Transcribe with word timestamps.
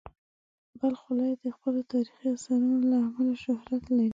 بلخ 0.77 0.99
ولایت 1.09 1.39
د 1.43 1.47
خپلو 1.55 1.79
تاریخي 1.91 2.23
ارثونو 2.31 2.71
له 2.89 2.97
امله 3.07 3.35
شهرت 3.43 3.83
لري. 3.95 4.09